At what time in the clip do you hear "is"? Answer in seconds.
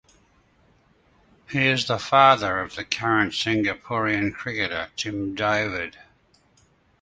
1.67-1.85